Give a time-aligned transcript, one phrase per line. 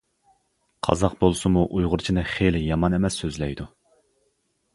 [0.87, 3.69] قازاق بولسىمۇ ئۇيغۇرچىنى خېلى يامان ئەمەس سۆزلەيدۇ.